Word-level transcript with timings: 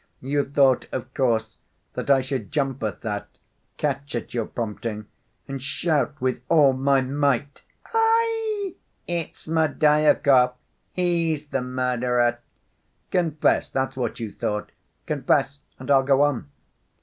You 0.23 0.45
thought, 0.45 0.87
of 0.91 1.13
course, 1.13 1.59
that 1.93 2.09
I 2.09 2.21
should 2.21 2.51
jump 2.51 2.81
at 2.81 3.01
that, 3.01 3.27
catch 3.77 4.15
at 4.15 4.33
your 4.33 4.47
prompting, 4.47 5.05
and 5.47 5.61
shout 5.61 6.19
with 6.19 6.41
all 6.49 6.73
my 6.73 7.01
might, 7.01 7.61
'Aie! 7.93 8.73
it's 9.05 9.45
Smerdyakov; 9.45 10.55
he's 10.91 11.45
the 11.49 11.61
murderer.' 11.61 12.39
Confess 13.11 13.69
that's 13.69 13.95
what 13.95 14.19
you 14.19 14.31
thought. 14.31 14.71
Confess, 15.05 15.59
and 15.77 15.91
I'll 15.91 16.01
go 16.01 16.23
on." 16.23 16.49